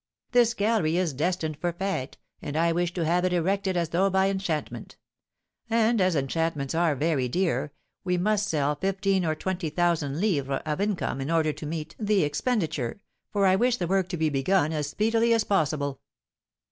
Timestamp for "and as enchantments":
5.69-6.73